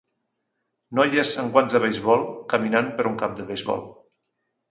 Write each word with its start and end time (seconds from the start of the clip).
Noies 0.99 1.33
amb 1.43 1.53
guants 1.57 1.75
de 1.75 1.81
beisbol 1.83 2.25
caminant 2.53 2.89
per 3.01 3.07
un 3.13 3.19
camp 3.23 3.35
de 3.41 3.45
beisbol. 3.51 3.85